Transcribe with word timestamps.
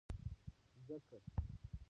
ځکه 0.87 1.17